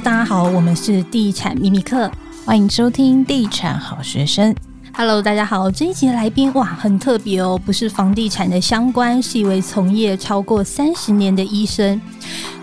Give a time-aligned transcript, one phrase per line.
[0.00, 2.10] 大家好，我们是地产秘密课，
[2.44, 4.52] 欢迎收听地产好学生。
[4.92, 12.00] Hello，大家好，这一集的来宾哇，很特别哦，不是房地产的相关，是一位从业超过三十年的医生。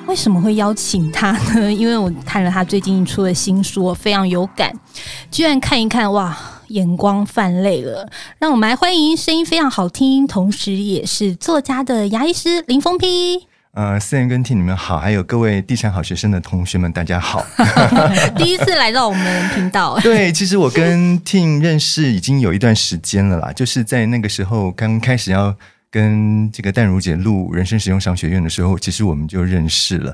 [0.08, 1.72] 为什么会邀请他呢？
[1.74, 4.72] 因为我看了他最近出的新书，非常有感，
[5.32, 6.38] 居然看一看哇，
[6.68, 8.08] 眼光泛泪了。
[8.40, 13.48] 让我们来欢迎声音非常好听，同时也是作家的牙医师林峰批。
[13.74, 17.46] 呃，思妍跟 Tim 你们好，还有各位地产好学生的同学们，大家好。
[18.36, 19.98] 第一次来到我们频道。
[20.02, 25.55] 对，其实我跟 Tim 认识已经有一段时间了啦，就是在那个时候刚开始要
[25.90, 30.13] 跟这个淡如姐录人生实用商学院的时候，其实我们就认识了。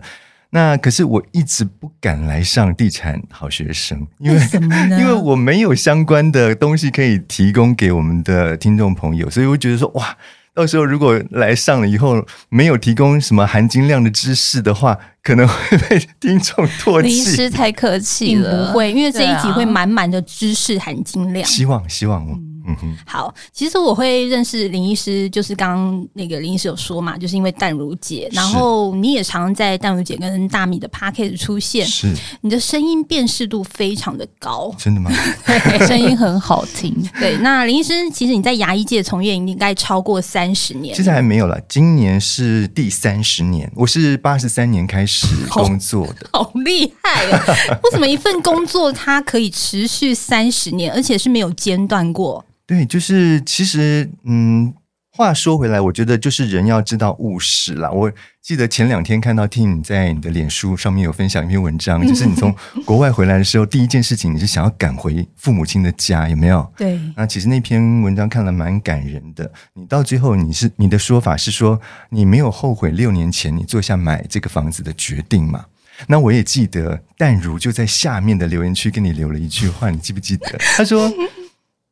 [0.52, 5.00] 那可是我一直不敢来上地产好学生，因为，为什么呢？
[5.02, 10.16] 因为我没有相关的东西可以提供给我们的听众朋友，所以我觉得说哇。
[10.58, 17.08] 到时候如果来上了以后没有提供什么含金量的知识的话，可能会被听众唾弃。
[17.08, 21.46] 林医师太客气了，不会，因为这一集会满满的知识含金量。
[21.46, 22.26] 希望，希望。
[22.28, 35.10] 嗯嗯哼，好，其实我会认识林医师，就是刚刚那个林医师有说嘛，就是因为淡如姐，然后你也常在淡如姐跟大米的 podcast 出现，是你的声音辨识度非常的高，真的吗？
[35.46, 36.94] 对， 声音很好听。
[37.20, 47.44] 对，那林医师，其实你在牙医界从业应该超过三十年，其实还没有了，今年是第三十年，我是八十三年开始 工作的，好，好厉害啊！
[47.84, 52.44] 为什么一份工作它可以持续三十年，而且是没有间断过？
[52.68, 54.74] 对，就是其实，嗯，
[55.12, 57.90] 话说回来，我觉得就是人要知道务实啦。
[57.90, 62.54] 我记得前两天看到听你在你的脸书上面有分享一篇文章，就是你从
[62.86, 66.70] 国外回来的时候，第一件事情你是想要赶回父母亲的家，有没有？
[66.76, 67.00] 对。
[67.16, 69.50] 那其实那篇文章看了蛮感人的。
[69.74, 75.66] 你到最后，你是你的说法是说，你没有后悔六年前你做下买这个房子的决定嘛？
[76.08, 80.58] 那我也记得淡如就在下面的留言区跟你留了一句话，你记不记得？
[80.76, 81.10] 他说。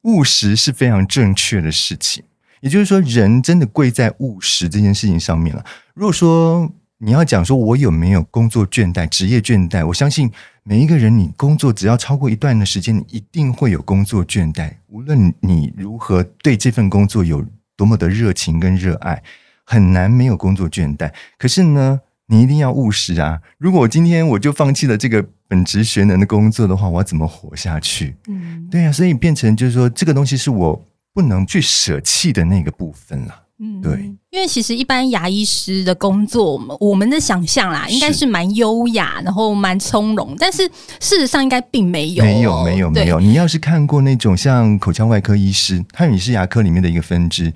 [0.06, 2.24] 务实是非常正确的事情，
[2.62, 5.66] 也就是说，人真的贵在务实这件事情上面了。
[5.94, 10.32] 如果说你要讲说我有没有工作倦怠、职业倦怠，我相信
[10.64, 14.72] 每一个人，你工作只要超过一段的时间，你一定会有工作倦怠。
[14.88, 17.44] 无论你如何对这份工作有
[17.76, 19.22] 多么的热情跟热爱，
[19.66, 21.12] 很难没有工作倦怠。
[21.38, 23.42] 可是呢，你一定要务实啊！
[23.58, 28.16] 如果今天我就放弃了这个本职学能的工作的话，我要怎么活下去？
[28.28, 33.44] 嗯，对呀、啊，所以变成就是说，这个东西是我不能去舍弃的那个部分了。
[33.60, 40.68] 嗯，对，因为其实一般牙医师的工作，我们我们的想象啦，应该是蛮优雅，然后蛮从容，但是
[41.00, 43.20] 事实上应该并没有、哦，没有，没有，没有。
[43.20, 47.54] 你要是看过那种像口腔外科医师，他也是牙科里面的一个分支，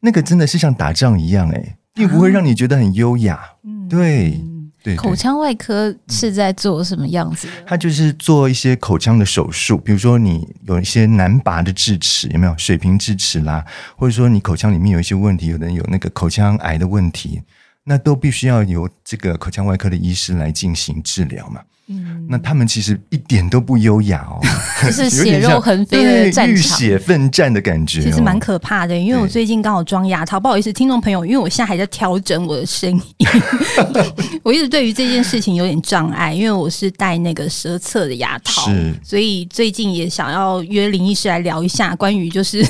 [0.00, 1.76] 那个真的是像打仗一样、欸，哎。
[1.92, 4.40] 并不会让你觉得很优雅，嗯，对，
[4.82, 4.96] 对，对。
[4.96, 7.52] 口腔外科是在做什么样子的？
[7.66, 13.64] 他就是做一些口腔的手术，比如说你有一些难拔的智齿，有没有水平智齿啦？
[13.96, 17.40] 或者说你口腔里面有一些问题，有的人有那个口腔癌的问题，
[17.90, 21.60] 那都必须要由这个口腔外科的医师来进行治疗嘛。
[21.88, 24.38] 嗯，那他们其实一点都不优雅哦，
[24.86, 28.96] 就是 血肉横飞的战场，浴血奋战的感觉，其实蛮可怕的。
[28.96, 33.26] 因为我最近刚好装牙套，不好意思，听众朋友，因为我现在还在调整我的声音，
[34.44, 42.64] 我一直对于这件事情有点障碍，因为我是戴那个舌侧的牙套，是，所以最近也想要约林医师来聊一下关于就是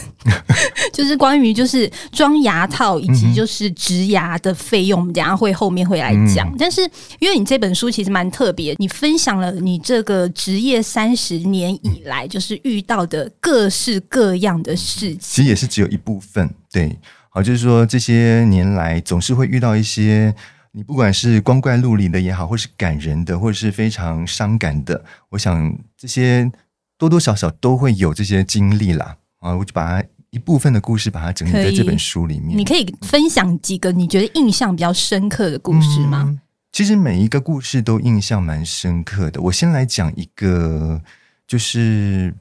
[1.00, 6.49] 就是关于就是装牙套以及就是植牙的费用，我们等下会后面会来讲。
[6.49, 6.81] 嗯、但是
[7.19, 9.10] 因为你这本书其实蛮特别，你分。
[9.10, 15.19] 分享了你这个职业三十年以来，就是遇到的各式各样的事情。
[15.19, 16.97] 其实也是只有一部分，对，
[17.28, 20.33] 好，就是说这些年来总是会遇到一些
[20.71, 26.49] 你不管是光怪陆离的也好，或是感人的，或者是非常伤感的，我想这些
[26.97, 29.16] 多多少少都会有这些经历啦。
[29.41, 32.56] 啊，我就把它一部分的故事把它整理在这本书里面。
[32.56, 36.24] 你可以分享几个你觉得印象比较深刻的故事吗？
[36.26, 36.41] 嗯
[36.72, 39.42] 其实每一个故事都印象蛮深刻的。
[39.42, 41.03] 我先来讲一个，
[41.44, 42.32] 就是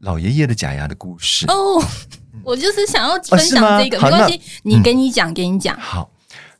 [0.00, 1.46] 老爷爷的假牙的故事。
[1.46, 1.82] 哦，
[2.44, 5.74] 我就是想要分享这个，哦、没关系，你跟你讲，跟你讲。
[5.80, 6.12] 好，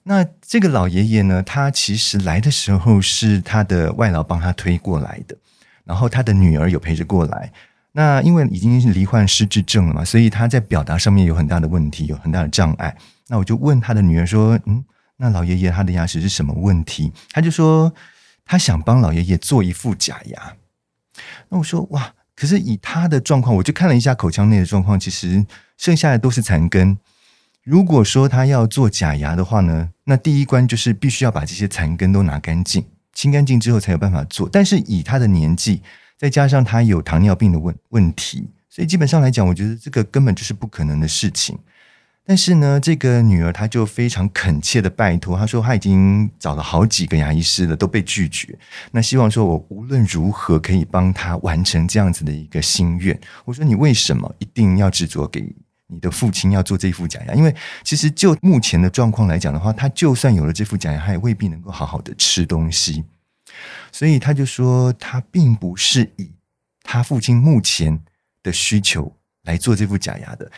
[0.05, 5.37] 那这个老爷爷呢，他其实来的时候是他的外劳帮他推过来的，
[5.85, 7.53] 然后他的女儿有陪着过来。
[7.93, 12.97] 那因为已经是罹患失智症了嘛，所以他在表达上面有很大的问题，有很大的障碍。
[13.29, 14.85] 那我就问他的女儿说：“嗯。”
[15.19, 17.13] 那老爷爷他的牙齿是什么问题？
[17.31, 17.93] 他就说
[18.45, 20.55] 他想帮老爷爷做一副假牙。
[21.49, 25.47] 那我说哇，可是以他的状况，我就看了一下口腔内的状况，其实
[25.77, 26.99] 剩下的都是残根。
[27.63, 32.85] 如果说他要做假牙的话呢，那第一关就是必须要把这些残根都拿干净。
[33.15, 34.49] 清干净之后才有办法做。
[34.51, 35.83] 但是以他的年纪，
[36.23, 41.59] 再加上他有糖尿病的问问题，所以基本上来讲，我觉得这个根本就是不可能的事情。
[42.25, 48.57] 但是呢，这个女儿她就非常恳切的拜托，她说她已经找了好几个牙医师了，都被拒绝。
[48.93, 53.19] 那希望说我无论如何可以帮她完成这样子的一个心愿。
[53.45, 55.45] 我说你为什么一定要执着给
[55.89, 57.35] 你的父亲要做这副假牙？
[57.35, 57.53] 因为
[57.83, 63.03] 其实就目前的状况来讲的话，他就算有了这副假牙，他也未必能够好好的吃东西。
[63.91, 66.33] 所以他就说，他并不是以
[66.83, 68.03] 他父亲目前
[68.43, 70.51] 的需求来做这副假牙的。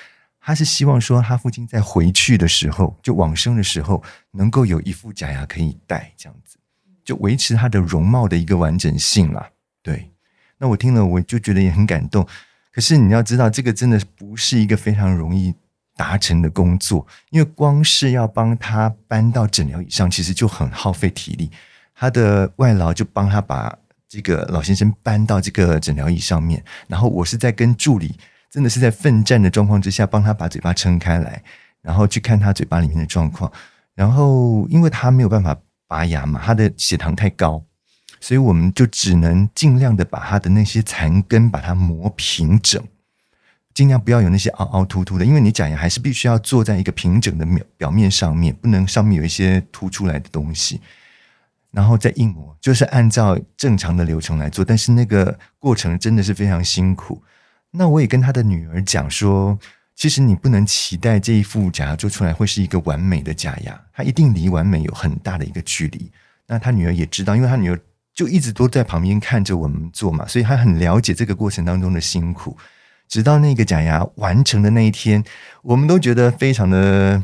[0.47, 4.03] 他是希望说，他父亲在回去的时候，就往生的时候，
[4.33, 6.59] 能够有一副假牙可以戴，这样子
[7.03, 9.49] 就维持他的容貌的一个完整性啦。
[9.83, 10.11] 对，
[10.59, 12.27] 那我听了，我就觉得也很感动。
[12.71, 15.55] 可是你要知道，这个真的不是一个非常容易
[15.97, 21.51] 达成的工作，因为光是要帮他搬到诊疗椅上，其实就很耗费体力。
[22.05, 23.75] 他的外劳就帮他把
[24.07, 28.15] 这个老先生搬到这个诊疗椅上面，然后我是在跟助理。
[28.51, 31.43] 真的是在奋战的状况之下，帮他把嘴巴撑开来，
[31.81, 33.51] 然后去看他嘴巴里面的状况。
[33.95, 35.57] 然后，因为他没有办法
[35.89, 37.65] 拔牙嘛，他的血糖太高，
[38.21, 42.81] 所以我们就只能尽量的把他的那些残根把它磨平整，
[43.73, 45.25] 尽量不要有那些凹凹凸凸的。
[45.25, 50.81] 因为你假牙还是必须要坐在一个平整的表表面上面，不能上面有一些凸出来的东西。
[51.75, 57.21] 然后再硬磨，就是按照正常的流程来做，但是那个过程真的是非常辛苦。
[57.73, 59.59] 那我也跟他的女儿讲说，
[59.97, 66.11] 其实你不能期待这一副假牙做出来会是一个完美的假牙，它一定离完美有很大的一个距离。
[66.47, 67.81] 那他女儿也知道，因为他女儿
[68.15, 72.57] 就一直都在旁边看着我们做嘛，所以他很了解这个过程当中的辛苦。
[73.09, 75.23] 直到那个假牙完成的那一天，
[75.63, 77.23] 我们都觉得非常的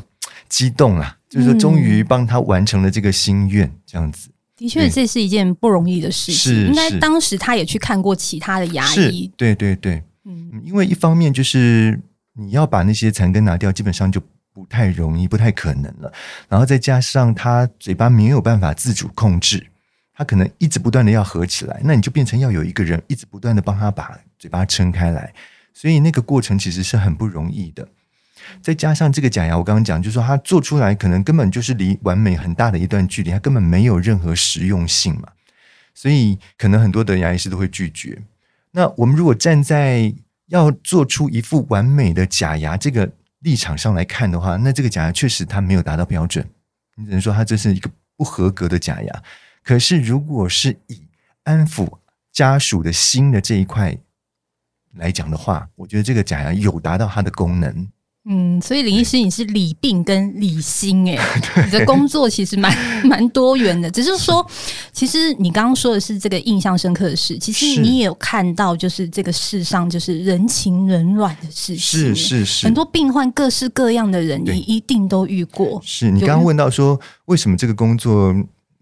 [0.49, 4.29] 激动啦，就是说终于帮他完成了这个心愿，这样子。
[4.61, 6.67] 的确，这是一件不容易的事情。
[6.67, 10.03] 应该当时他也去看过其他的牙医，对对对。
[10.25, 11.99] 嗯，因为一方面就是
[12.33, 14.21] 你要把那些残根拿掉，基本上就
[14.53, 16.13] 不太容易，不太可能了。
[16.47, 19.65] 然后再加上他嘴巴没有办法自主控制，
[20.13, 25.33] 他可能一直不断的要合起来，那你就变成要有一个人一直不断的帮他把嘴巴撑开来，
[25.73, 27.87] 所以那个过程其实是很不容易的。
[28.61, 35.29] 再加上这个假牙，我刚刚讲，就是说它做出来可能根本就是离完美很大的一段距离，它根本没有任何实用性嘛，
[35.93, 38.21] 所以可能很多的牙医师都会拒绝。
[38.71, 40.13] 那我们如果站在
[40.47, 46.45] 要做出一副完美的假牙这个立场上来看的话，那这个假牙确实它没有达到标准，
[46.95, 49.23] 你只能说它这是一个不合格的假牙。
[49.63, 51.01] 可是如果是以
[51.43, 51.97] 安抚
[52.31, 53.97] 家属的心的这一块
[54.95, 57.87] 来讲的话，我觉得这个假牙有达到它的功能。
[58.25, 61.17] 嗯，所以林医师，你是理病跟理心 哎，
[61.65, 62.71] 你的工作其实蛮
[63.03, 63.89] 蛮多元的。
[63.89, 64.45] 只是说，
[64.93, 75.81] 其实你刚刚说的是这个印象深刻的事，其实你也有看到，就是这个世上就是人情冷暖的事情，是是是，很多病患各式各样的人，你一定都遇过。
[75.83, 78.31] 是你刚刚问到说，为什么这个工作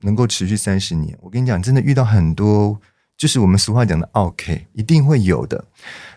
[0.01, 1.17] 能够持续三十年？
[1.21, 2.77] 我跟你讲，真的遇到很多，
[3.17, 5.63] 就是我们俗话讲的 “OK”，一定会有的。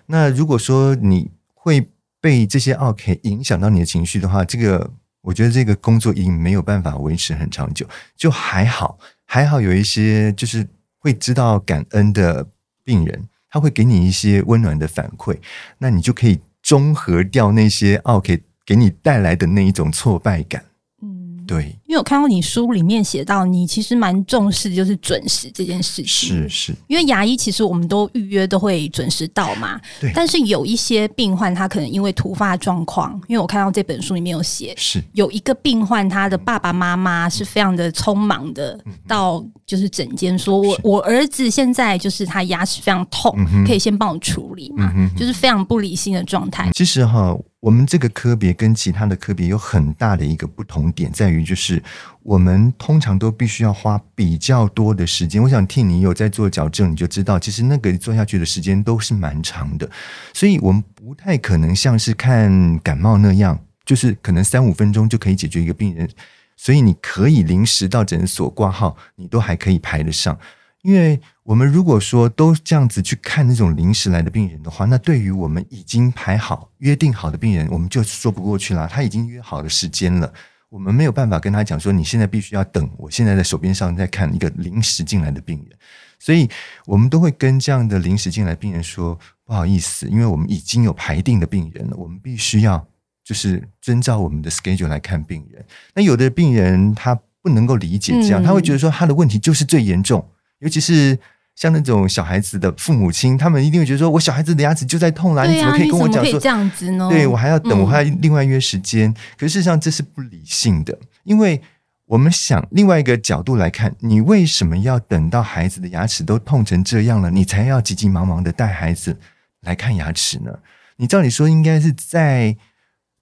[0.06, 1.88] 那如果说你会。
[2.22, 4.90] 被这些 OK 影响到你的情绪的话，这个
[5.20, 7.84] 我觉得这个工作已经没有办法维持很长久。
[8.16, 10.66] 就还好，还好有一些就是
[10.98, 12.46] 会知道感恩的
[12.84, 15.36] 病人，他会给你一些温暖的反馈，
[15.78, 20.64] 那你就可以中和掉那些 OK 给你带来的那一种挫败感。
[21.02, 26.06] 嗯对，因为我看到你书里面写到，你其实蛮重视就是准时这件事情。
[26.06, 29.78] 是是，因为牙医其实我们都预约都会准时到嘛。
[30.00, 30.10] 对。
[30.14, 46.70] 但是有一些病患他可能因为突发状况，因为我看到这本书里面有写，是有一个病患他的爸爸妈妈是非常的匆忙的到就是诊间说，我我儿子现在就是他牙齿非常痛，可以先帮我处理嘛，就是非常不理性的状态。
[46.72, 47.36] 其实哈。
[47.62, 51.80] 我们这个科别跟其他的科别有很大的一个不同点，在于就是
[52.22, 55.42] 我们通常都必须要花比较多的时间。
[55.42, 59.90] 我想听你有在做矫正，你就知道，其实那个做下去的时间都是蛮长的。
[60.32, 66.08] 所以我们不太可能像是看感冒那样，就是可能三五分钟就可以解决一个病人。
[66.56, 70.38] 所以你可以临时到诊所挂号，你都还可以排得上。
[70.82, 78.88] 因为我们如果说都这样子去看那种临时来的病人的话，那对于我们已经排好、约定好的病人，我们就说不过去了。
[78.88, 80.32] 他已经约好了时间了，
[80.72, 85.78] 我们没有办法跟他讲说，你现在必须要等，我现在在手边上在看一个临时进来的病人，
[86.18, 86.48] 所以
[86.86, 92.82] 我们都会跟这样的临时进来的病人说，不好意思，因为我们已经有排定的病人了，我们必须要
[93.22, 95.62] 就是遵照我们的 schedule 来看病人。
[95.94, 100.26] 那有的病人他不能够理解这样，他会觉得说他的问题就是最严重，
[100.60, 101.18] 尤其是。
[101.62, 109.08] 像那种小孩子的父母亲，他们一定会觉得说：“我小孩子的牙齿就在痛啦，啊、你怎么可以跟我讲说这样子呢？”对，我还要等，我还要另外约时间。
[109.08, 111.62] 嗯、可是事实上这是不理性的，因为
[112.06, 119.16] 我们想另外一个角度来看，你为什么要等到孩子的牙齿都痛成这样了，你才要急急忙忙的带孩子
[119.60, 120.58] 来看牙齿呢？
[120.96, 122.56] 你照理说应该是在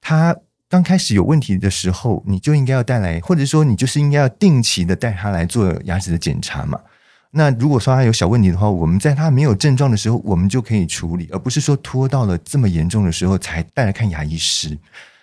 [0.00, 0.34] 他
[0.70, 6.80] 刚开始有问题的时候，你就应该要带来，或者说你就是应该要定期的带他来做牙齿的检查嘛。
[7.32, 14.76] 那如果说他有小问题的话，我们在他没有症状的时候，我们就可以处理，而不是说拖到了这么严重的时候才带来看牙医师。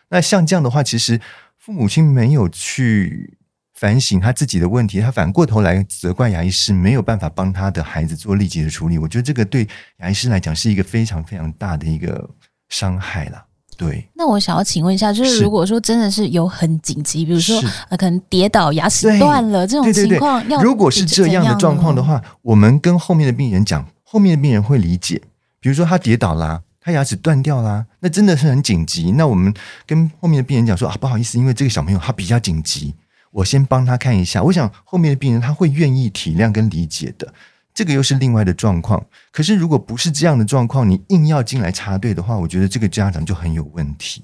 [0.09, 1.19] 那像这样的话，其实
[1.57, 3.37] 父母亲没有去
[3.73, 8.97] 反省他自己的问题，他反过头来责怪牙医师没有办法帮他的孩子做立即的处理。
[8.97, 12.29] 我觉得这个对牙医师来讲是一个非常非常大的一个
[12.69, 13.46] 伤害了。
[13.77, 17.55] 对，那我想要请问一下，就是如果说真的是有很紧急，比如说
[17.89, 25.21] 呃，可能跌倒牙齿断了这种情况，对对对，如果是这样的状况的话，我们跟后面的病人讲，后面的病人会理解。
[25.59, 29.11] 比如说他跌倒啦，他牙齿断掉啦，那真的是很紧急。
[29.11, 29.53] 那我们
[29.85, 32.95] 跟后面的病人讲说啊，不好意思，因为这个小朋友他比较紧急，
[33.31, 34.41] 我先帮他看一下。
[34.41, 37.31] 我想后面的病人他会愿意体谅跟理解的。
[37.77, 39.05] 这个又是另外的状况。
[39.31, 44.23] 可是，如果不是这样的状况，你硬要进来插队的话，我觉得这个家长就很有问题。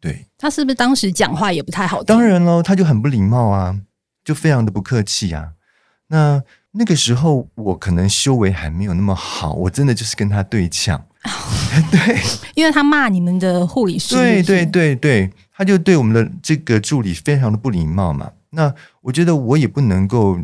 [0.00, 2.06] 对，他是不是当时讲话也不太好听？
[2.06, 3.78] 当然喽，他就很不礼貌啊，
[4.24, 5.52] 就非常的不客气啊。
[6.08, 11.00] 那那个时候，我可能修为还没有那么好，我真的就是跟他对呛。
[11.92, 12.20] 对，
[12.56, 14.16] 因为他骂你们的护理师。
[14.16, 18.32] 对对对对，他就对我们的这个助理非常的不礼貌嘛。
[18.50, 20.36] 那我觉得我也不能够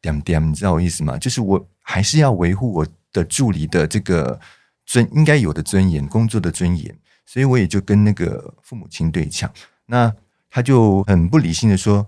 [0.00, 1.18] 点点，你知道我意思吗？
[1.18, 1.68] 就是我。
[1.82, 4.40] 还是要维护我的助理的这个
[4.86, 6.96] 尊应该有的尊严，工作的尊严，
[7.26, 9.50] 所以我也就跟那个父母亲对呛。
[9.86, 10.12] 那
[10.50, 12.06] 他就很不理性的说，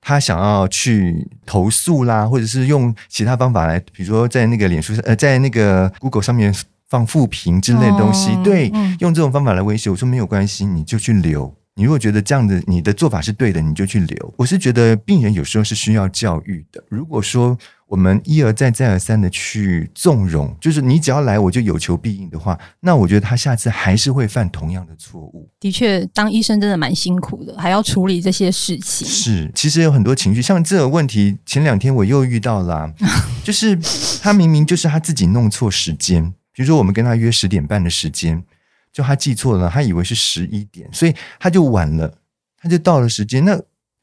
[0.00, 6.54] 他想要去投诉啦，或者是用其他方法来，比如说在那个脸书上，呃，在那个 Google 上面
[6.88, 9.90] 放负评之类的东西，哦、对，嗯、用这种方法来威胁。
[9.90, 11.54] 我说没有关系，你就去留。
[11.78, 14.34] 你如果觉得这样的你的做法是对的，你就去留。
[14.36, 16.82] 我是觉得病人有时候是需要教育的。
[16.88, 17.56] 如果说
[17.86, 25.48] 我们一而再再而三的去纵容，就是你只要来我就有求必应的话，那我觉得他下次还是会犯同样的错误。
[25.60, 29.06] 的确，当医生真的蛮辛苦的，还要处理这些事情。
[29.06, 32.92] 是，其实有很多情绪，像这个问题，前两天我又遇到了啊，
[33.44, 33.78] 就是
[34.20, 38.42] 他明明就是他自己弄错时间，比如说我们跟他约十点半的时间，
[38.92, 42.12] 就他记错了，他以为是十一点，所以他就晚了，
[42.56, 43.44] 他就到了时间。
[43.44, 43.60] 那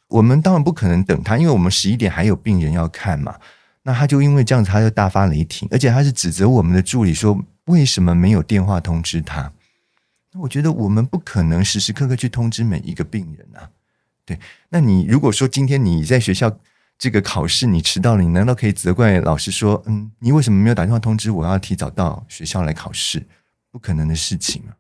[0.08, 3.36] 我们当然不可能等他，因为我们十一点还有病人要看嘛。
[3.84, 9.52] 那他就因为这样子，他就大发雷霆，而且他是指责我们的助理说，为什么没有电话通知他？
[10.32, 13.70] 那我觉得我们不可能时时刻刻去通知每一个病人啊。
[14.26, 14.40] 对，
[14.70, 16.52] 那你如果说今天你在学校
[16.98, 23.24] 这个考试你迟到了，你难道可以责怪老师说，嗯，你为什么没有打电话通知我要提早到学校来考试？
[23.76, 24.72] 不可能的事情啊。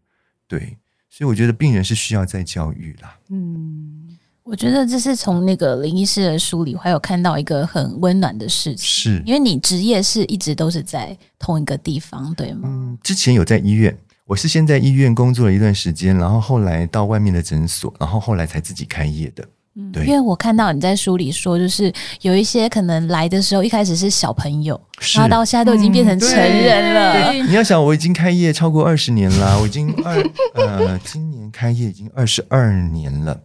[0.47, 0.77] 对，
[1.09, 3.19] 所以我觉得病人是需要再教育啦。
[3.27, 4.17] 嗯。
[4.43, 12.69] 我觉得这是从那个林医师的书里，还有看到一个很温暖的事情，是因为你职业是一直都是在同一个地方，对吗？
[12.71, 19.43] 嗯，之前有在医院，我是先在医院工作了一段时间，然后后来到外面的诊所，然后后来才自己开业的。
[19.77, 21.91] 嗯，对，因为我看到你在书里说，就是
[22.21, 24.79] 有一些可能来的时候一开始是小朋友，
[25.15, 27.13] 然后到现在都已经变成成人了。
[27.13, 30.15] 嗯、对，对，你要想，我已经开业超过二十年了，我已经二
[30.55, 33.41] 呃，今年开业已经二十二年了。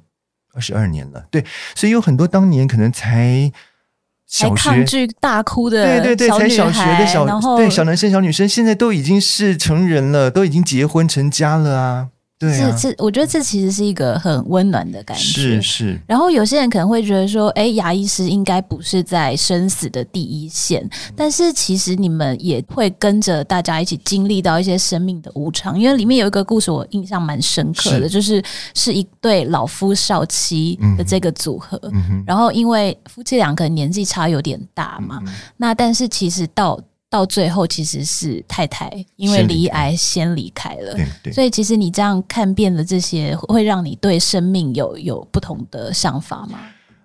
[0.52, 1.44] 二十二年了，对，
[1.76, 3.52] 所以有很多当年可能才
[4.26, 12.08] 小学抗拒大哭的，对对对，才小学的小，然后对小男生小女生，现在都已经是成人了，都已经结婚成家了啊。
[12.40, 15.23] 对啊，这这，我觉得这其实是一个很温暖的感觉。
[15.23, 16.00] 是是。
[16.06, 25.78] 然后有些人可能会觉得说，哎，牙医师应该不是在生死的第一线，但是其实你们也会跟着大家一起经历到一些生命的无常。
[25.78, 28.42] 因为里面有一个故事，我印象蛮深刻的，是就是
[28.75, 31.78] 是一对老夫少妻的这个组合。
[32.26, 35.35] 然后因为夫妻两个年纪差有点大嘛，嗯。
[35.59, 40.96] 那但是其实到到最后其实是太太因为离癌先离开了，
[41.32, 46.60] 所以其实你这样看遍了这些，会让你对生命有有不同的想法吗？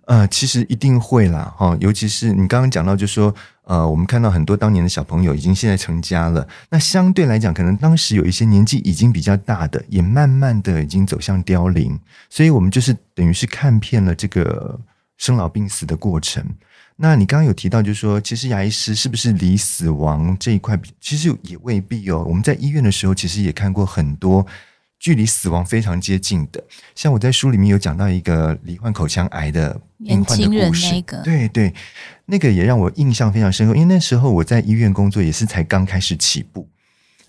[0.05, 3.33] 呃，其实一定会啦，哈，尤其是你刚刚讲到，就是说，
[3.63, 14.79] 呃，我们看到很多当年的小朋友已经现在成家了，那相对来讲，可能当时有一些年纪已经比较大的，也慢慢的已经走向凋零，所以我们就是等于是看遍了这个
[15.17, 16.45] 生老病死的过程。
[16.97, 22.23] 那你刚刚有提到，就是说，其实牙医师是不是离死亡这一块，其实也未必哦。
[22.25, 24.45] 我们在医院的时候，其实也看过很多
[24.97, 26.63] 距离死亡非常接近的。
[26.95, 31.73] 像我在书里面有讲到一个罹患口腔癌的病患的故事，那个、对对，
[32.27, 36.67] 那个也让我印象非常深刻，因为那时候我在医院工作，也是才刚开始起步。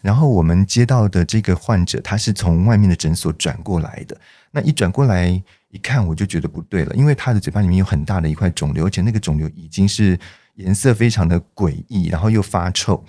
[0.01, 4.17] 然后我们接到的这个患者，他是从外面的诊所转过来的。
[4.53, 5.43] 那一转过来
[5.77, 10.19] 一看，我就觉得不对了，因为他的嘴巴里面有很大的一块肿瘤，而且那个肿瘤已经是
[10.55, 13.05] 颜色非常的诡异，然后又发臭。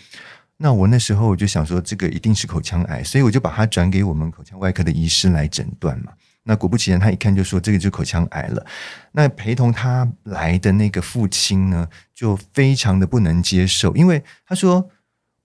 [0.57, 6.12] 那我那时候我就想说，这个一定是口腔癌，所以我就把他转给我们口腔外科的医师来诊断嘛。
[6.43, 8.65] 那果不其然，他一看就说这个就口腔癌了。
[9.12, 14.89] 那陪同他来的那个父亲呢，就非常的不能接受，因为他说。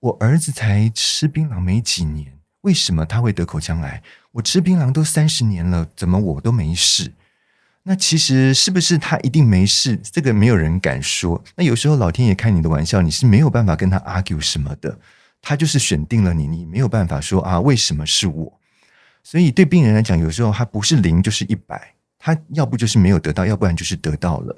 [0.03, 4.03] 我儿子才吃槟榔没几年，为什么他会得口腔癌？
[4.33, 7.13] 我吃槟榔都三十年了，怎么我都没事？
[7.83, 9.97] 那其实是不是他一定没事？
[9.97, 11.43] 这个没有人敢说。
[11.55, 14.97] 那有时候老天爷开你的玩笑，你是没有办法跟他 argue 什么的。
[15.41, 18.59] 他就是选定了你，你没有办法说啊，为什么是我？
[19.23, 21.93] 所以对病人来讲，有时候他不是零就是一百。
[22.25, 24.57] 他要不就是没有得到，要不然就是得到了。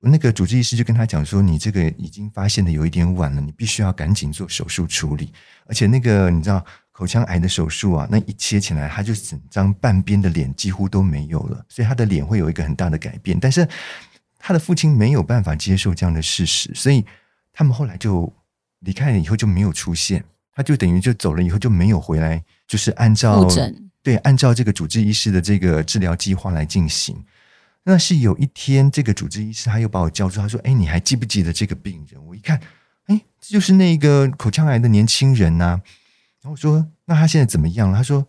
[0.00, 5.30] 那个主治医师就跟他讲说：“你这个已经发现的有一点晚了，你必须要赶紧做手术处理。
[5.66, 13.38] 而且那个你知道，口腔癌的手术啊，那一切起来，他就整张半边的脸几乎都没有了，所以他的脸会有一个很大的改变。
[13.40, 13.66] 但是
[14.38, 17.04] 他的父亲没有办法接受这样的事实，所以
[17.52, 18.32] 他们后来就
[18.80, 23.46] 离开了，以后就没有出现，他就等于就走了以后就没有回来，就是按照。”
[24.04, 27.24] 对，按照这个主治医师的这个治疗计划来进行。
[27.84, 32.60] 那是有一天，这个主治医师他又把我叫住，他说：“哎，你还记不记得这个病人？”我一看，
[33.06, 35.82] 哎，这就是那个口腔癌的年轻人呐、啊。
[36.42, 38.26] 然后我说：“那他现在怎么样了？”他说：“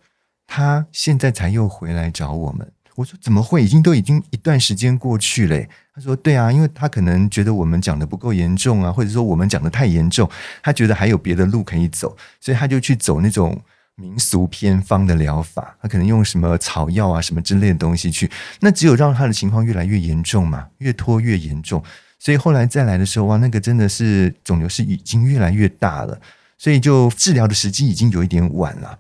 [0.48, 3.64] 他现在才又回来找我们。”我说：“怎么会？
[3.64, 5.60] 已经都已经一段时间过去了。”
[5.94, 10.30] 他说：“对啊，因为他可能觉得我们讲的不够严重啊，或者说我们讲的太严重，
[10.62, 13.62] 他觉得还有别的路可以走，所以他就去走那种。”
[13.96, 18.28] 民俗偏方的疗法，他可能用什么草药啊、什么之类的东西去，
[18.60, 21.82] 那只有让他的情况越来越严重嘛，越拖越严重。
[22.18, 26.20] 所以后来再来的时候，哇，那个真的是肿瘤是已经越来越大了，
[26.64, 28.98] 所以就治疗的时机已经有一点晚了。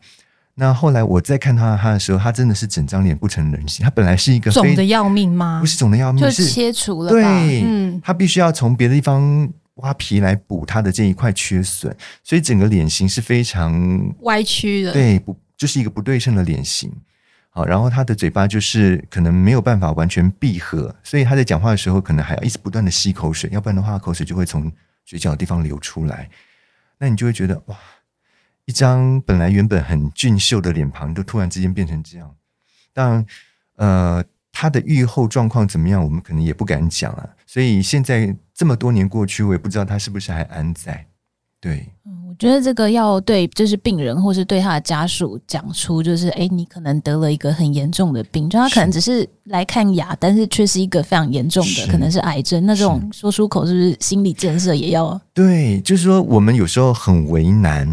[0.55, 5.61] 那后来我再看他他的时候，他真的是整张脸不成人形，他本来是一个肿的要命吗？
[5.61, 7.15] 不是肿的要命，就是切除了吧。
[7.15, 9.49] 对，嗯，他必须要从别的地方。
[9.77, 11.91] 挖皮来补他的这一块缺损，
[12.23, 13.73] 所以整个脸型是非常
[14.19, 14.93] 歪曲的。
[14.93, 16.91] 对，不就是一个不对称的脸型。
[17.49, 24.71] 好，然后他的嘴巴就是可能没有办法完全闭合，所以他在讲话的时候可能还要一直不断的吸口水，要不然的话口水就会从
[25.07, 26.29] 嘴角的地方流出来。
[27.03, 27.77] 那你就会觉得哇，
[28.63, 32.33] 一张本来原本很俊秀的脸庞，都突然之间变成这样。
[32.93, 33.25] 但，
[33.75, 34.23] 呃。
[34.55, 36.01] 他的愈后状况怎么样？
[36.03, 37.27] 我们可能也不敢讲啊。
[37.43, 41.07] 所以现在这么多年过去，我也不知道他是不是还安在。
[41.59, 41.91] 对，
[42.33, 52.65] 我觉得这个要对，就是病人或是对他的家属讲出，就是哎，你可能得了一个很严重的病，就他可能只是来看牙，但是却是一个非常严重的，可能是癌症。
[52.65, 55.21] 那这种说出口，是不是心理建设也要？
[55.31, 57.87] 对，就是说我们有时候很为难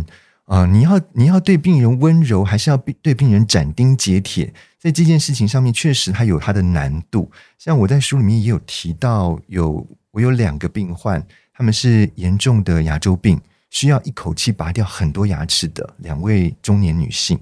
[0.47, 4.53] 啊，呃，你要你要对病人温柔，还是要对病人斩钉截铁？
[4.79, 7.31] 在这件事情上面，确实它有它的难度。
[7.59, 11.23] 像我在书里面也有提到有，有我有两个病患，
[11.53, 13.39] 他们是严重的牙周病，
[13.71, 17.41] 需要一口气拔掉很多牙齿的两位中年女性。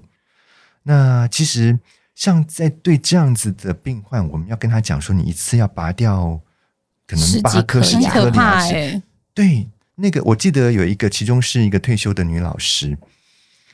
[0.85, 1.79] 那其实
[2.15, 6.41] 像在对这样子的病患，我们要跟他讲说，你一次要拔掉
[7.07, 9.03] 可能八颗、十几颗的牙齿。
[9.35, 12.97] 对，那个我记得有一个，其中是一个退休的女老师，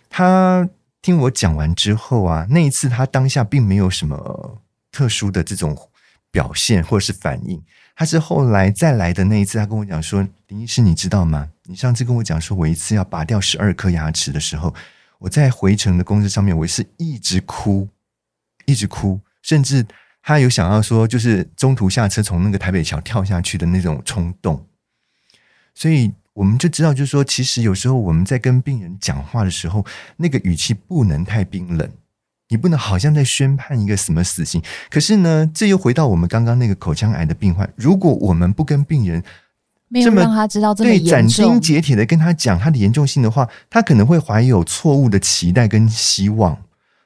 [0.08, 0.68] 她。
[1.04, 5.76] 听我讲完之后啊，那一次她当下并没有什么特殊的这种
[6.30, 7.62] 表现或者是反应，
[7.94, 11.50] 他是后来再来的那一次，他跟我讲说：“林医师，你知道吗？
[11.66, 14.74] 你上次跟我讲说我一次要拔掉十二颗牙齿的时候，
[15.18, 17.88] 我在回程的公车上面，我是一直哭，
[18.66, 19.86] 一直哭，甚至
[20.22, 24.66] 他有想要说，就是中途下车从那个台北桥跳下去的那种冲动，
[25.74, 31.88] 所以。”我们就知道，就是说，其实有时候我们在跟病人讲话的时候，那个语气不能太冰冷，
[32.48, 34.60] 你不能好像在宣判一个什么死刑。
[34.90, 39.22] 可是呢，这又回到我们刚刚那个口腔癌的病患，如果我们不跟病人
[39.88, 46.58] 没有让他知道这么对，斩钉截铁的跟他讲他的严重性的话，他可能会怀有错误的期待跟希望，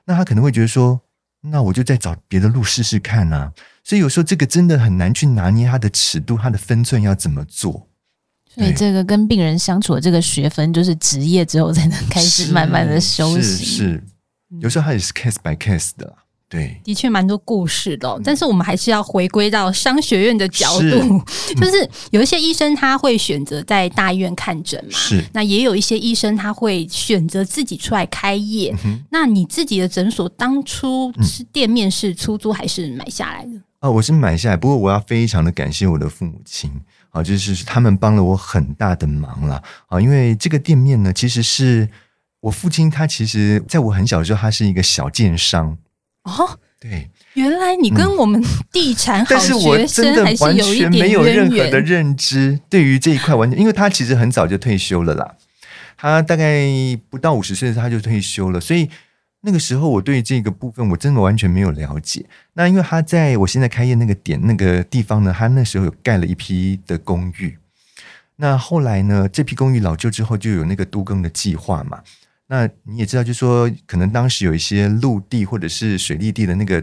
[0.07, 1.01] 那他可能会觉得说，
[1.43, 3.53] 那我就再找别的路试试看啊。
[3.85, 7.89] 所以有时候这个真的很难去拿捏他的尺度，他的分寸要怎么做。
[8.53, 13.43] 所以这个跟病人相处的这个学分，就是职业之后才能开始慢慢的修行。
[13.43, 14.05] 是，是，是，
[14.61, 16.17] 有时候他也是 case by case 的。
[16.49, 18.21] 对，的确蛮多故事的、哦。
[18.25, 25.23] 但是我们还是要回归到商学院的角度，是 就是有一些医生他会选择在大医院看诊嘛，是。
[25.33, 28.75] 那也有一些医生他会选择自己出来开业。
[28.85, 33.51] 嗯、那你自己的诊所当初是店面是出租还是买下来的？
[33.51, 34.57] 嗯、哦，我是买下来。
[34.57, 36.71] 不过我要非常的感谢我的父母亲。
[37.11, 39.99] 啊，就是他们帮了我很大的忙了啊！
[39.99, 41.89] 因为这个店面呢，其实是
[42.41, 45.75] 我父亲，他其实在我很小的时候，他是一个小建商
[46.29, 46.59] 哦。
[46.81, 55.35] 对，原来你跟我们地产好学生还是有一点渊源，但是我真的完全没有任何的认知，对于这一块完全，因为他其实很早就退休了啦，
[55.97, 56.67] 他大概
[57.11, 58.89] 不到五十岁的时候他就退休了，所以。
[59.43, 62.27] 那个时候，我对这个部分我真的完全没有了解。
[62.55, 67.57] 那因为他在我现在开业那个点那个地方呢，他那时候有盖了一批的公寓。
[68.35, 72.01] 那后来呢，这批公寓老旧之后，就有那个都更的计划嘛。
[72.49, 76.83] 那你也知道，就是说可能当时有一些陆地或者是水利地的那个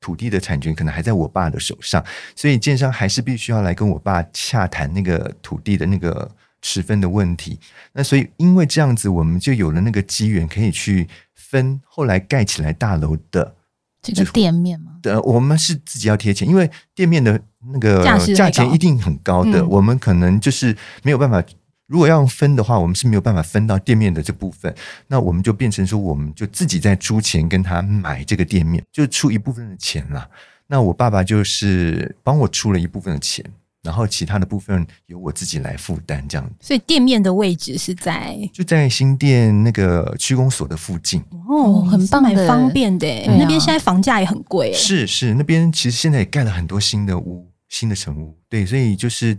[0.00, 2.04] 土地的产权，可能还在我爸的手上，
[2.34, 6.30] 所以建商还是必须要来跟我爸洽谈那个土地的那个
[6.60, 7.60] 持分的问题。
[7.92, 11.06] 那所以因为这样子，我们就有了那个机缘可以去。
[11.48, 13.54] 分后来盖起来大楼的
[14.02, 14.98] 这个店面吗？
[15.00, 17.40] 的我们是自己要贴钱，因为店面的
[17.72, 18.02] 那个
[18.34, 21.40] 价钱一定很高的，我们可能就是没有办法。
[21.86, 24.74] 如果要分的话，我们是没有办法分到店面的这部分，
[25.06, 30.28] 那我们就变成说，我们就自己在出钱跟他买这个店面，就出一部分的钱啦。
[30.66, 33.44] 那我爸爸就是帮我出了一部分的钱。
[33.82, 36.50] 然后其他的部分由我自己来负担，这样。
[36.60, 43.06] 所以店面的位置是在就在新店那个区公所的附近哦，很棒，很方便的。
[43.38, 48.36] 那边现在房价也很贵，是是，那边其实现在也盖了很多新的屋，新的城屋。
[48.48, 49.38] 对，所以就是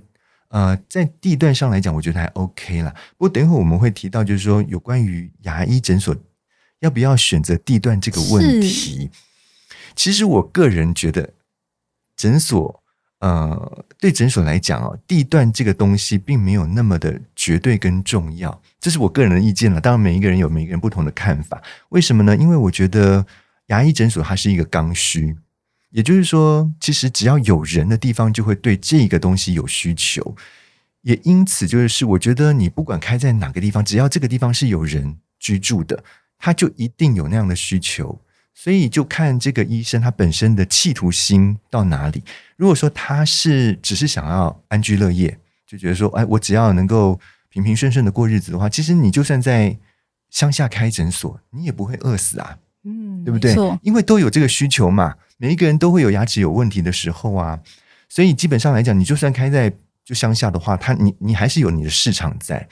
[0.49, 2.93] 呃，在地段上来讲，我觉得还 OK 啦。
[3.17, 6.15] 不过等一会儿我们会提到，就是说有关于牙医诊所
[6.79, 9.09] 要不要选择地段这个问题。
[9.95, 11.33] 其实我个人觉得
[12.15, 12.83] 诊所。
[13.19, 19.81] 呃，对诊所来讲哦，地段这个东西并没有那么的绝对跟重要，这是我个人的意见了。
[19.81, 21.59] 当然，每一个人有每一个人不同的看法。
[21.89, 22.37] 为什么呢？
[22.37, 23.25] 因为我觉得
[23.69, 25.35] 牙医诊所它是一个刚需，
[25.89, 30.35] 也就是说，其实只要有人的地方，就会对这个东西有需求。
[31.01, 36.03] 也因此，就是我觉得你不管开在哪个地方，只要这个地方是有人居住的，
[36.37, 38.19] 他就一定有那样的需求。
[38.53, 42.23] 所以就看这个医生他本身的企图心到哪里。
[42.55, 47.19] 如果说他是只是想要安居乐业，就觉得说，哎，我只要能够
[47.49, 49.77] 平平顺顺的过日子的话，其实你就算在
[50.31, 53.55] 乡下开诊所，你也不会饿死啊，嗯，对不对？
[53.83, 57.59] 因为都有这个需求嘛，每一个人都会有牙齿有问题的时候啊，
[58.09, 59.71] 所以基本上来讲，你就算开在
[60.03, 62.67] 就乡下的话，他你你还是有你的市场在。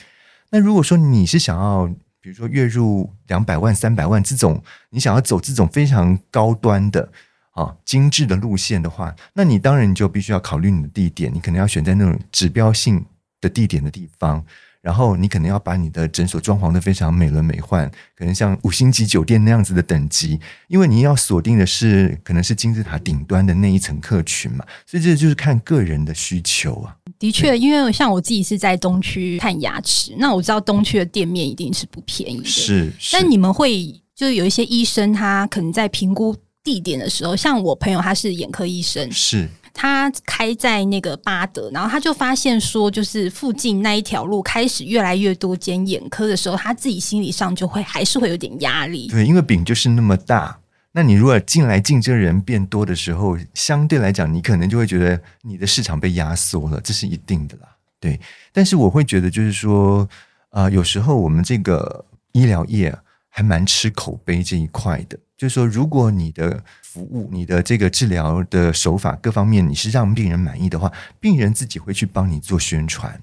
[0.50, 1.88] 那如果说你是想要，
[2.20, 7.12] 比如说月入两百万、三百万这种，你想要走这种非常高端的
[7.52, 13.06] 啊精致的路线的话，那你当然你就必须要考虑你的地点，你可能要选在那种指标性
[13.42, 14.44] 的地点的地方。
[14.86, 26.96] 然后你可能要把你的诊所装潢的非常美轮美奂，可能像五星级酒店那样子的等级，因为你要锁定的是可能是金字塔顶端的那一层客群嘛，所以这就是看个人的需求啊。
[27.18, 32.94] 的确，因为像我自己是在东区看牙齿，那我知道东区的店面一定是不便宜的，是。
[33.00, 39.50] 是但你们会就是有一些医生，他可能在评估地点的时候，像我朋友他是眼科医生，是。
[39.78, 49.10] 他开在那个巴德，然后他就发现说，就是附近那一条路开始越来越多间眼科的时候，他自己心理上就会还是会有点压力。
[49.10, 50.58] 对，因为饼就是那么大，
[50.94, 57.68] 那你如果进来竞争人变多的时候，相对来讲，你可能就会觉得你的市场被压缩了，这是一定的啦。
[58.00, 58.18] 对，
[58.54, 60.08] 但是我会觉得就是说，
[60.52, 62.98] 呃，有时候我们这个医疗业
[63.38, 73.22] 还蛮吃口碑这一块的，就是说，如果你的服务你的这个治疗的手法各方面，你是让病人满意的话，病人自己会去帮你做宣传。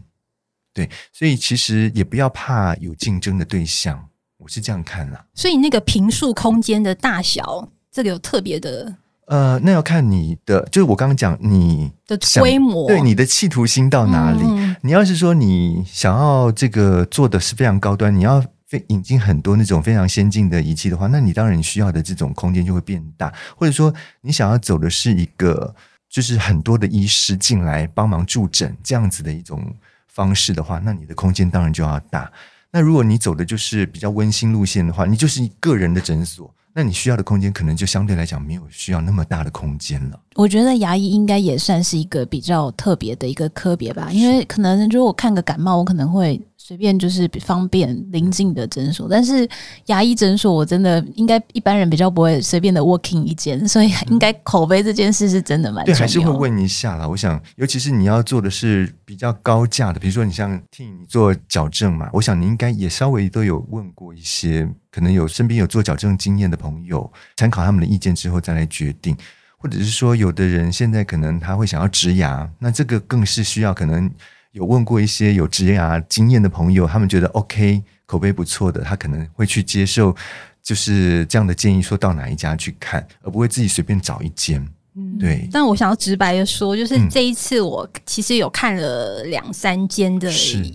[0.74, 5.24] 对，所以其实也不要怕有竞争的对象，我是这样看啦。
[5.32, 8.94] 所以那个坪数空间的大小，这个有特别的？
[9.28, 14.42] 呃，那要看你的，就是我刚刚讲你的规模，对你的企图心到哪里。
[14.42, 14.76] 嗯。
[14.82, 18.44] 你要是说你想要这个做的是非常高端，你要。
[18.88, 25.74] 引进很多那种非常先进的仪器的话，那你当然需要的这种空间就会变大，或者说你想要走的是一个
[26.08, 29.74] 就是很多的医师进来帮忙助诊这样子的一种
[30.06, 32.30] 方式的话，那你的空间当然就要大。
[32.70, 40.18] 那如果你走的就是比较温馨路线的话，你就是个人的诊所，那你需要的空间可能就相对来讲没有需要那么大的空间了。
[40.36, 46.40] 我觉得牙医应该也算是一个比较特别的一个科别吧，因为可能如果看个感冒，我可能会。
[46.72, 49.06] 随随便就是方便临近的诊所。
[49.06, 49.46] 但是
[49.86, 55.84] 牙医诊所，我真的应该一般人比较不会随便的 working 一间，所以应该口碑这件事是真的蛮。
[55.84, 57.06] 对，还是会问一下啦。
[57.06, 69.14] 我想，尤其是你要做的是比较高价的，比如说你像替你做矫正嘛，我想你应该也稍微都有问过一些，可能有身边有做矫正经验的朋友，参考他们的意见之后再来决定。
[69.58, 74.10] 或者是说，有的人现在可能他会想要植牙，那这个更是需要可能
[74.52, 80.14] 有问过一些有植牙经验的朋友，他们觉得 OK，口碑不错的，他可能会去接受，
[80.62, 84.62] 就是这样的建议，说到哪一家去看，而不会自己随便找一间。
[84.94, 85.48] 嗯，对。
[85.50, 90.30] 但我想要直白的说，就是这一次我其实有看了两三间的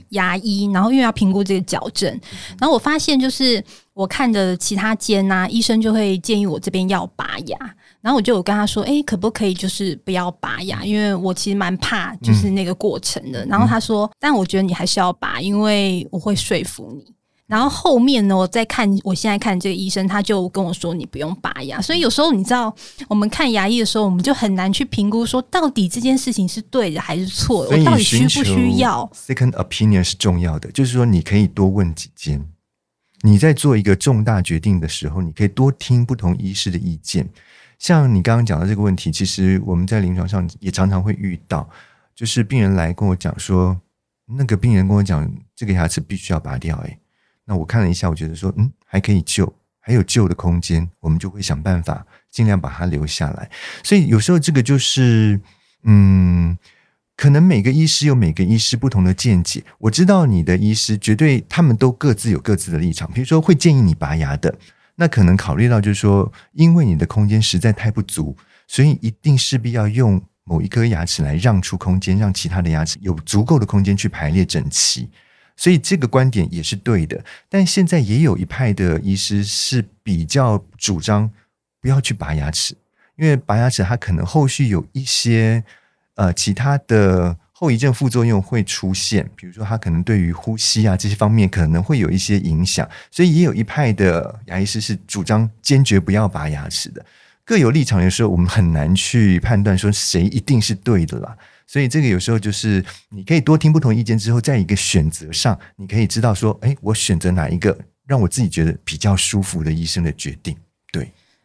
[0.09, 2.09] 牙医，然后因为要评估这个矫正，
[2.59, 3.63] 然后我发现就是
[3.93, 7.57] 我看的其他间呢，医生就会建议我这边要拔牙。
[8.01, 10.85] 然后我就有跟他说：“哎，可不可以就是不要拔牙？
[10.85, 13.43] 因为我其实蛮怕就是那个过程的。
[13.45, 17.03] 嗯”然后他说：“但我觉得你还是要拔，因为我会说服你。”
[17.47, 22.73] 然后后面呢，我再看我现在看这个医生，他就跟我说：“你不用拔牙。”所以有时候你知道，
[23.07, 32.45] 我们看牙医的时候，我们就很难去评估说到底这件事情是对的还是错的，我到底需不需要？Second opinion 是重要的，就是说你可以多问几间。
[33.21, 37.27] 你在做一个重大决定的时候，你可以多听不同医师的意见。
[37.79, 41.69] 像你刚刚讲的这个问题，其实我们在临床上也常常会遇到，
[42.15, 43.79] 就是病人来跟我讲说，
[44.25, 46.75] 那个病人跟我讲，这个牙齿必须要拔掉。
[46.77, 46.97] 诶，
[47.45, 53.49] 那我看了一下，我觉得说，嗯，还可以救，还有救的空间，我们就会想办法尽量把它留下来。
[53.83, 55.39] 所以有时候这个就是，
[55.83, 56.57] 嗯，
[57.15, 59.63] 可能每个医师有每个医师不同的见解。
[59.77, 64.57] 我知道你的医师绝对他们都各自有各自的立场，比如说会建议你拔牙的。
[64.97, 68.35] 那可能考虑到就是说，因为你的空间实在太不足，
[68.67, 75.09] 所以一定势必要用某一颗牙齿来让出空间，让其他的牙齿有足够的空间去排列整齐。
[75.55, 77.23] 所以这个观点也是对的。
[77.47, 81.31] 但现在也有一派的医师是比较主张
[81.79, 82.75] 不要去拔牙齿，
[83.15, 85.63] 因为拔牙齿它可能后续有一些
[86.15, 87.37] 呃其他的。
[87.59, 97.03] 后遗症副作用会出现，比如说他可能对于呼吸啊这些方面可能会有一些影响，所以也有一派的牙医师是主张坚决不要拔牙齿的。
[97.43, 101.35] 各有立场，有时候我们很难去判断说谁一定是对的啦。
[101.65, 110.55] 所以这个有时候就是你可以多听不同意见之后，在一个选择上，你可以知道说，哎，我选择哪一个让我自己觉得比较舒服的医生的决定，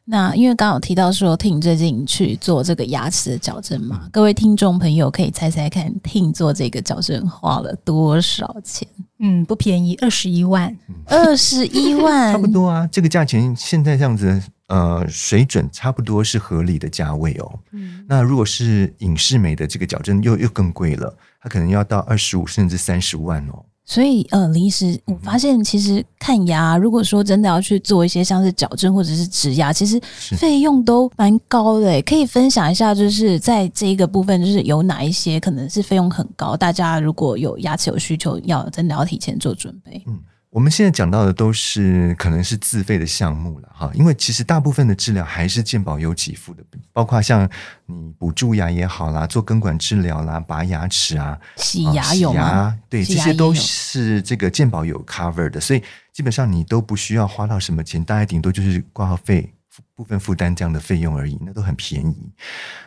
[0.04, 8.86] 那因为刚刚有提到说，Tim 最近去做这个牙齿的矫正嘛，各位听众朋友可以猜猜看，Tim 做这个矫正花了多少钱？
[9.20, 12.84] 嗯，不便宜，二十一万，二十一万， 差不多啊。
[12.90, 17.60] 这个价钱现在这样子，呃，水准差不多是合理的价位哦。
[17.70, 23.64] 嗯，那如果是影视美的这个矫正又又更贵了，它可能要到二十五甚至三十万哦。
[23.84, 30.00] 所以，呃，林医师，我发现其实看牙，如果说真的要去做一些像是矫正或者是植牙，其实
[30.36, 32.00] 费用都蛮高的。
[32.02, 36.56] 可以分享一下，就是在这一个部分，就是有哪一些可能是费用很高？
[36.56, 40.02] 大家如果有牙齿有需求，要真的要提前做准备。
[40.06, 40.18] 嗯。
[40.52, 46.62] 我们现在讲到的都是可能是自费的项目了哈，因为其实大部分的治疗还是健保有给付的，
[46.92, 47.48] 包括像
[47.86, 52.42] 你补蛀牙也好啦，做根管治疗啦，拔牙齿啊，洗牙有吗？
[52.42, 59.50] 啊、对，这些都是这个健保有 cover 的，所以基本上你都不需要花到什么钱，大概顶多就是挂号费
[59.94, 62.30] 部分负担这样的费用而已，那都很便宜。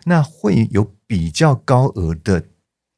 [0.03, 2.43] 那会有比较高额的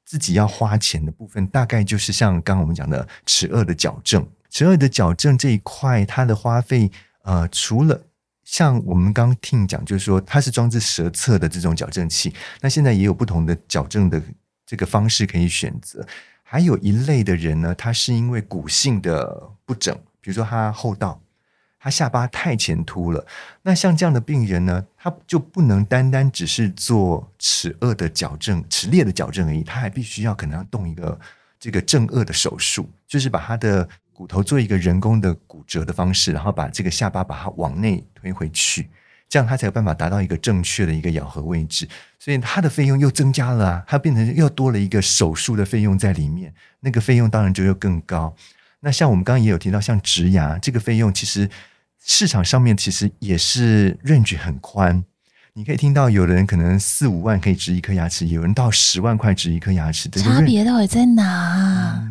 [0.06, 4.28] 自己要花钱的部分，大概就是像刚刚我们讲的齿颚的矫正。
[4.50, 6.90] 齿顎的矫正这一块，它的花费，
[7.24, 8.02] 呃，除了
[8.44, 14.22] 像我们刚听讲，就是说它是装置舌侧的这种矫正器，那现在也有不同的矫正的
[14.66, 16.08] 这个方式可以选择。
[16.44, 21.22] 还有一类的人呢，他是因为骨性的不整，比如说他后倒，
[21.78, 23.28] 他下巴太前凸了，
[23.64, 31.20] 那像这样的病人呢，他就不能单单只是做齿颚的矫正、齿列的矫正而已，他还必须要可能要动一个
[31.60, 33.88] 这个正颚的手术，就是把他的。
[34.18, 38.90] 骨头做一个人工的骨折的方式，然后把这个下巴把它往内推回去，
[39.30, 41.88] 这样它才有办法达到一个正确的一个咬合位置。
[42.18, 48.36] 所以它的费用又增加了啊，它变成又多了一个手术的费用在里面，那个费用当然就又更高。
[48.80, 51.48] 那像我们刚刚也有提到，像植牙这个费用，其实
[52.04, 55.04] 市场上面其实也是 range 很宽。
[55.54, 62.00] 你可以听到有的人可能四五万可以植一颗牙齿，有人到十万块植一颗牙齿，差别到底在哪？
[62.02, 62.07] 嗯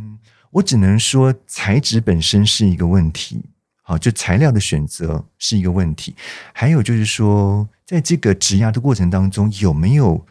[0.57, 3.43] 我只能说，材质本身是一个问题，
[3.83, 6.15] 好，就材料的选择是一个问题。
[6.55, 10.25] 还有就是说，在这个植牙的过程当中，有没有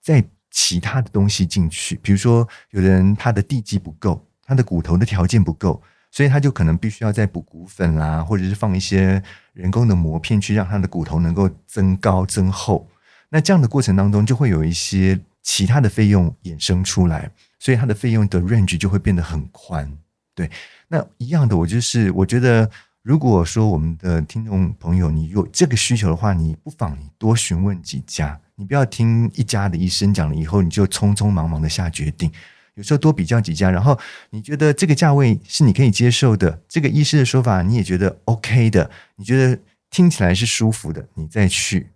[0.00, 1.98] 在其他的东西进去？
[2.00, 9.20] 比如说，有的人他的地基不够，他的骨头的条件不够，所以他就可能必须要再补骨粉啦，或者是放一些
[9.52, 12.88] 人工的膜片去让他的骨头能够增高增厚。
[13.30, 19.88] 那这样的过程当中，就会有一些其他的费用衍生出来，所以它的费用的 range 就会变得很宽。
[20.34, 20.50] 对，
[20.88, 22.68] 那一样的，我就是我觉得，
[23.02, 32.28] 如果说我们的听众朋友你有这个需求的话，你不妨你多询问几家，你不要听一家的医生讲了以后，你就匆匆忙忙的下决定。
[32.74, 33.96] 有时候多比较几家，然后
[34.30, 39.56] 你觉得这个价位是你可以接受的，这个医师的说法你也觉得 OK 的，你觉得
[39.88, 41.86] 听起来是舒服的，你再去。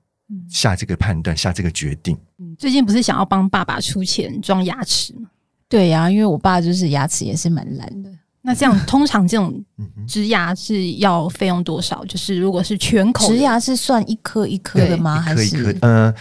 [0.48, 2.18] 下这个判断，下这个决定。
[2.38, 5.30] 嗯，最近不是想要帮爸爸出钱装牙齿吗？
[5.68, 8.10] 对呀、啊，因为我爸就是牙齿也是蛮烂的。
[8.42, 9.64] 那这样，通常这种
[10.06, 12.04] 植牙是要费用多少？
[12.04, 15.20] 就是如果是全口植牙是算一颗一颗的吗？
[15.20, 16.14] 还是呃，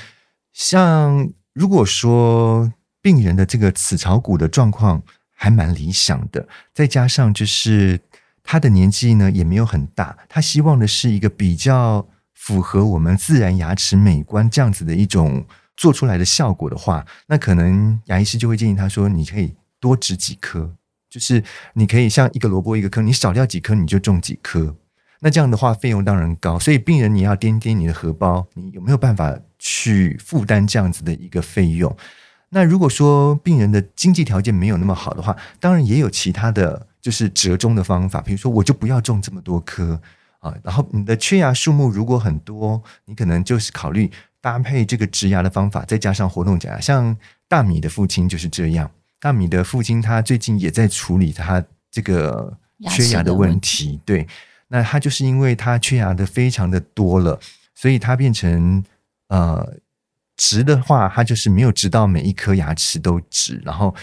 [0.53, 5.01] 像如果说病人的这个齿槽骨的状况
[5.36, 7.99] 还蛮理想的，再加上就是
[8.43, 12.08] 他的年纪呢也没有很大，他希望的是一个比较。
[12.38, 15.43] 符合我们自然牙齿美观这样子的一种
[15.75, 20.73] 做出来的效果的话，那可能牙医师就会建议他说：“你可以多植几颗，
[21.09, 24.75] 就是你可以像一个萝卜一个坑，你少掉几颗你就种几颗。
[25.19, 31.95] 那这样的话费用当然高，所以病人你要掂掂你的荷包，你有没有办法去负担这样子的一个费用？
[32.49, 39.99] 那如果说病人的经济条件没有那么好的话，当然也有其他的就是折中的方法，比如说我就不要种这么多颗。”
[40.45, 44.11] 啊，然后你的缺牙数目如果很多，你可能就是考虑
[44.45, 46.79] 搭配这个植牙的方法，再加上活动假牙。
[46.79, 52.55] 像大米的父亲就是这样，大米的父亲他最近也在处理他这个
[52.91, 53.99] 缺牙的问题。
[54.05, 54.27] 对，
[54.67, 57.39] 那他就是因为他缺牙的非常的多了，
[57.73, 58.84] 所以他变成
[59.29, 59.67] 呃
[60.38, 63.95] 植的话，他就是没有植到每一颗牙齿都植，然后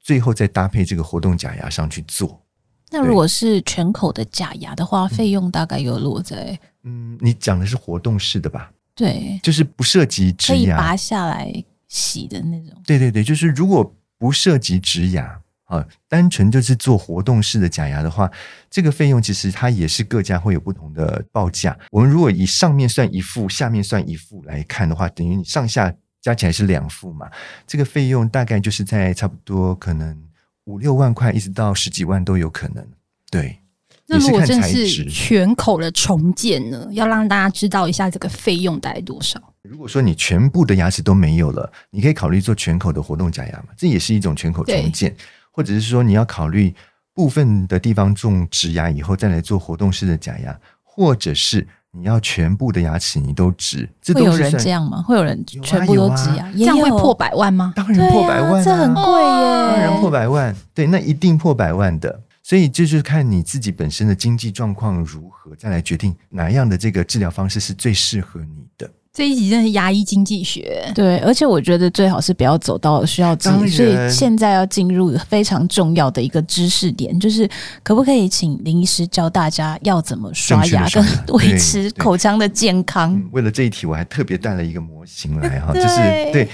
[0.00, 2.42] 最后再搭配这个活动假牙上去做。
[2.90, 6.58] 那如果是全口的假牙的话，费用大概有落在……
[6.82, 8.72] 嗯，你讲的是活动式的吧？
[8.94, 11.52] 对，就是不涉及植牙，可以拔下来
[11.88, 12.80] 洗的那种。
[12.86, 18.30] 对对对，就是如果不涉及植牙啊，单纯就是做活动式的假牙的话，
[18.70, 21.76] 这个费用其实它也是各家会有不同的报价。
[21.90, 27.30] 我们如果以上面算一副，下面算一副来看的话，等于你上下加起来是两副嘛，
[27.66, 30.22] 这个费用大概就是在差不多可能。
[30.66, 32.82] 五六万块，一直到十几万都有可能。
[33.30, 33.58] 对，
[34.06, 36.86] 那如果真是全口的重建呢？
[36.92, 39.40] 要让大家知道一下这个费用大概多少？
[39.62, 45.14] 如果说你全部的牙齿都没有了，你可以考虑做全口的活动假牙嘛，这也是一种全口重建。
[45.50, 46.74] 或者是说你要考虑
[47.14, 51.66] 部分的地方种植牙以后再来做活动式的假牙，或者是。
[51.96, 55.00] 你要全部的牙齿你都植，这都是会有人这样吗？
[55.02, 57.72] 会有人全部都植牙，这样会破百万吗？
[57.76, 59.70] 当然破百万，啊，这很贵耶！
[59.70, 62.20] 当然破百万，对，那一定破百万的。
[62.46, 68.88] 所以就是看你自己本身的经济状况如何，再来决定哪样的这个治疗方式是最适合你的。
[69.14, 77.48] 这一集真的是牙医经济学，对，而且我觉得最好是不要走到需要治，所以现在要进入非常重要的一个知识点，就是
[77.82, 81.02] 可不可以请林医师教大家要怎么刷牙，跟
[81.38, 83.18] 维持口腔的健康？
[83.30, 85.96] 为了这一题，我还特别带了一个模型来哈， 就是
[86.32, 86.48] 对，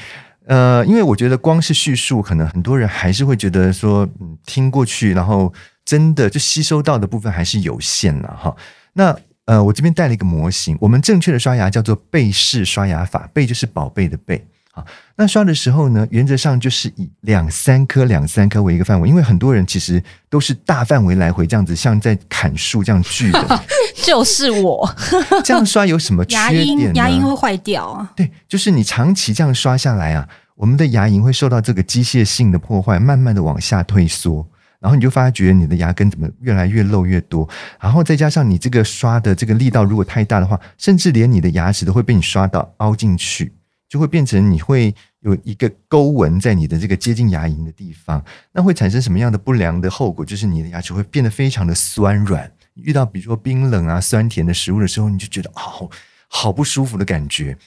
[0.47, 5.51] 呃，因为我觉得光是叙述，可能很多人还是会觉得说，嗯，听过去，然后
[5.91, 8.55] 真的就吸收到的部分还是有限了哈。
[8.93, 10.79] 那呃，我这边带了一个模型。
[10.81, 14.47] 我们正确的刷牙叫做贝式刷牙法，贝就是宝贝的贝。
[14.71, 23.61] 啊，那刷的时候呢，原则上就是以两三颗、两三颗为一个范围，因为很多人其实都是大范围来回这样子，像在砍树这样锯的。
[24.05, 24.89] 就是我
[25.43, 26.93] 这样刷有什么缺点呢？
[26.95, 28.13] 牙龈牙龈会坏掉啊。
[28.15, 34.47] 对，就是你长期这样刷下来啊，我们的牙龈会受到这个机械性的破坏，慢慢的往下退缩。
[34.81, 43.53] 然后你就发觉你的牙根怎么越来越漏越多，然后再加上你这个刷的这个力道如果太大的话，甚至连你的牙齿都会被你刷到凹进去，
[43.89, 50.25] 就会变成你会有一个沟纹在你的这个接近牙龈的地方，那会产生什么样的不良的后果？
[50.25, 55.91] 就是你的牙齿会变得非常的酸软，遇到比如说冰冷啊、酸甜的食物的时候，你就觉得哦，
[56.27, 57.59] 好不舒服的感觉。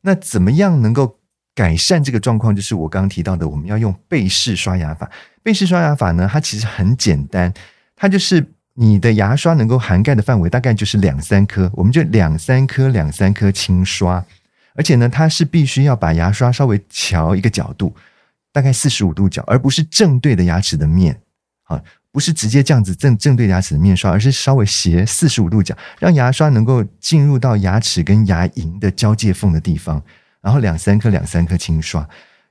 [0.00, 1.18] 那怎么样能够
[1.54, 2.54] 改善这个状况？
[2.54, 5.10] 就是我刚刚提到的，我们要用背式刷牙法。
[5.42, 7.52] 背式刷牙法呢，它其实很简单，
[7.96, 14.24] 它就是你的牙刷能够涵盖的范围大概就是两三颗，我们就两三颗两三颗轻刷，
[14.74, 17.94] 而且呢，它是必须要把牙刷稍微调一个角度，
[18.52, 21.20] 大概四十五度角，而不是正对着牙齿的面，
[21.64, 30.02] 啊，不是直接这样子正正对牙齿的面刷，而是稍微斜四十五度角，让牙刷能够进入到牙齿跟牙龈的交界缝的地方，
[30.42, 32.06] 然后两三颗两三颗轻刷。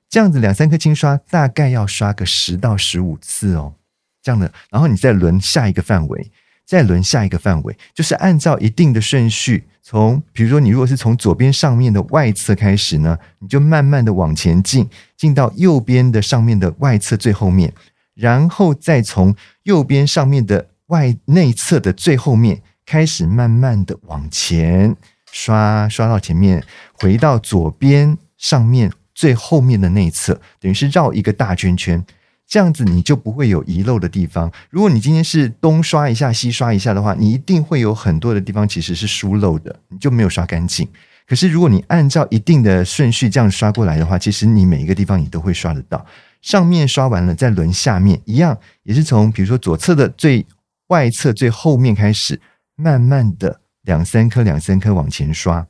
[0.09, 3.75] 这样子两三颗轻刷，大概要刷个十到十五次哦。
[4.21, 6.31] 这样的，然后你再轮下一个范围，
[6.65, 17.73] 再轮下一个范围，就是按照一定的顺序，从比如说你如果是从左边上面的外侧开始呢，你就慢慢的往前进，进到右边的上面的外侧最后面，
[18.13, 19.33] 然后再从
[19.63, 24.95] 右边上面的外内侧的最后面开始慢慢的往前
[25.31, 26.63] 刷，刷到前面，
[26.93, 32.05] 回到左边上面最后面的那一侧，等于是绕一个大圈圈。
[32.47, 34.51] 这样子你就不会有遗漏的地方。
[34.69, 40.85] 如果你今天是东刷一下西刷一下的话，你一定会有很多的地方其实是疏漏的，你就没有刷干净。
[41.25, 46.05] 可是如果你按照一定的顺序这样刷过来的话，其实你每一个地方你都会刷得到。
[46.41, 50.45] 上面刷完了再轮下面，一样也是从比如说左侧的最
[50.87, 52.41] 外侧最后面开始，
[52.75, 55.67] 慢慢的两三颗两三颗往前刷，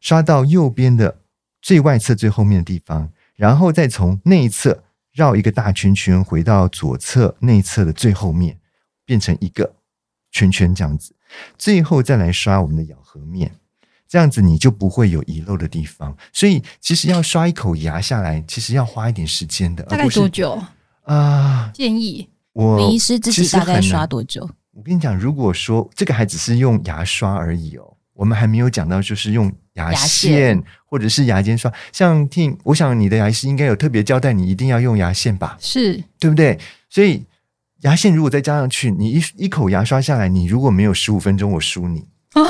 [0.00, 1.18] 刷到右边的
[1.60, 4.84] 最外侧最后面的地方，然后再从内侧。
[5.12, 8.56] 绕一个大圈圈，回到左侧内侧的最后面，
[9.04, 9.74] 变成一个
[10.30, 11.16] 圈圈这样子。
[11.58, 13.50] 最后再来刷我们的咬合面，
[14.06, 16.16] 这样子你就不会有遗漏的地方。
[16.32, 19.82] 所以其实要刷一口牙下来，其实要花一点时间的。
[19.82, 20.72] 大概多久啊？
[21.02, 24.48] 呃、建议我林医师自己大概刷多久？
[24.80, 27.84] 我跟你讲，如果说这个还只是用牙刷而已哦。
[28.14, 31.70] 我们还没有讲到，就是用牙线或者是牙尖刷。
[31.92, 35.58] 像听，我想你的牙医师应该有特别交代，你一定要用牙线吧？
[35.60, 36.58] 是，对不对？
[36.88, 37.22] 所以
[37.82, 42.42] 牙线如果再加上去，你一一口牙刷下来，你如果没有十五分钟，我输你啊！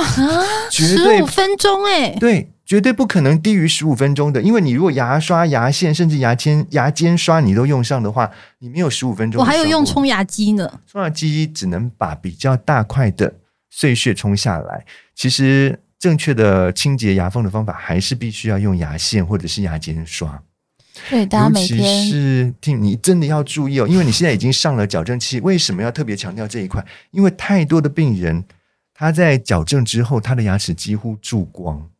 [0.70, 9.40] 十五分钟哎，对，绝对不可能低于十五分钟的，因为你如果牙刷、牙线甚至牙尖、牙尖刷你都用上的话，你没有十五分钟。
[9.40, 13.34] 我还有用冲牙机呢，冲牙机只能把比较大块的
[13.70, 14.86] 碎屑冲下来。
[15.16, 20.40] 其实正确的清洁牙缝的方法，还是必须要用牙线或者是牙尖刷。
[21.08, 25.40] 对，大家每天，尤其是听你真的要注意哦，因为你现在已经上了矫正器。
[25.40, 26.86] 为什么要特别强调这一块？
[27.10, 28.44] 因为太多的病人
[28.94, 31.90] 他在矫正之后，他的牙齿几乎蛀光，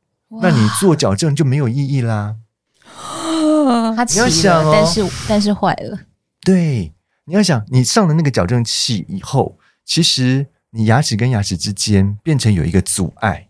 [0.43, 2.37] 那你做矫正就没有意义啦。
[3.97, 5.99] 他起了，你要想哦，但是但是坏了。
[6.43, 6.93] 对，
[7.24, 10.47] 你要想，你上了那个矫正器以后，其实。
[10.72, 13.49] 你牙齿跟牙齿之间变成有一个阻碍，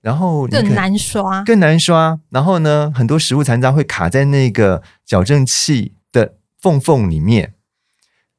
[0.00, 2.18] 然后更难刷，更难刷。
[2.30, 7.54] 然后呢，很多食物残渣会卡在那个矫正器的缝缝里面。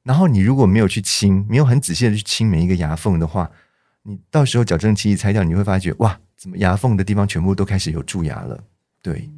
[0.03, 3.49] 然后你如果没有去清，没有很仔细的去清每一个牙缝的话，
[4.01, 8.59] 你到时候矫正器一拆掉，你会发觉哇，怎么牙缝的地方全部都开始有蛀牙了？
[9.01, 9.29] 对。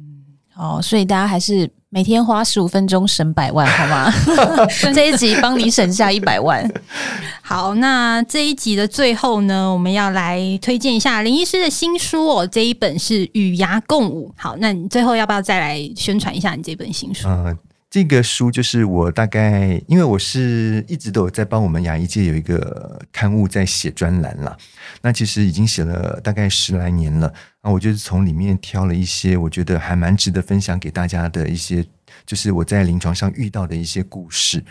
[0.56, 4.12] 哦，所以大家还是每天花十五分钟省百万，好吗？
[4.92, 6.68] 这一集帮你省下一百万。
[7.42, 12.44] 好，那这一集的最后呢，我们要来推荐一下林医师的新书哦。
[12.44, 14.34] 这一本是《与牙共舞》。
[14.42, 17.28] 好，那你最后要不要再来宣传一下你这本新书？
[17.28, 17.56] 呃
[17.96, 24.54] 这个书就是我大概，因为我是一直都有在帮我们牙医界有一个刊物在写专栏啦。
[25.00, 27.32] 那其实已经写了大概十来年了。
[27.62, 31.82] 那我就是从里面挑了一些我觉得还蛮值得分享给大家的一些，
[32.26, 34.62] 就是我在临床上遇到的一些故事。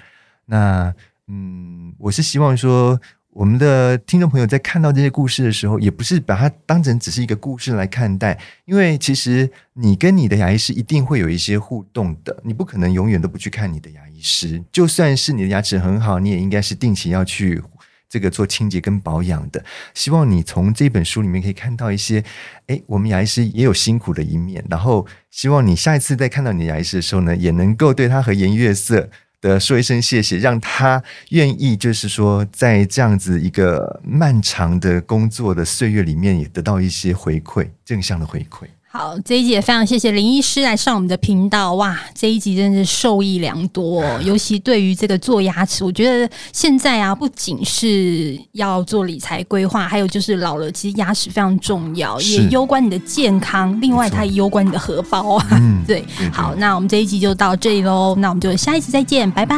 [0.46, 0.94] 那
[1.28, 3.02] 嗯，我是希望说。
[3.36, 14.64] 我们的听众朋友在看到这些故事的时候，也不是把它当成只是一个故事来看待，因为其实你跟你的牙医师一定会有一些互动的，你不可能永远都不去看你的牙医师。
[14.72, 17.62] 就算是你的牙齿很好，你也应该是定期要去
[18.08, 19.62] 这个做清洁跟保养的。
[19.94, 22.24] 希望你从这本书里面可以看到一些，
[22.68, 24.64] 诶，我们牙医师也有辛苦的一面。
[24.70, 29.10] 然后，希望你下一次再看到你的牙医师的时候呢，也能够对他和颜悦色
[29.46, 38.66] 的说一声谢谢，让他愿意，就是说，在这样子一个漫长的工作的岁月里面，也得到一些回馈，正向的回馈。
[38.98, 55.48] 好，这一集也非常谢谢林医师来上我们的频道，哇，这一集真的是受益良多哦， 尤其对于这个做牙齿，我觉得现在啊，不仅是要做理财规划，还有就是老了，其实牙齿非常重要，也攸关你的健康，另外它也攸关你的荷包啊。
[55.52, 59.58] 嗯， 对，好，那我们这一集就到这里喽，那我们就下一集再见，拜拜，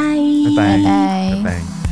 [0.56, 1.87] 拜拜，拜拜。